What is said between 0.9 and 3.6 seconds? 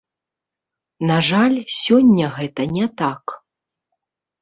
На жаль, сёння гэта не так.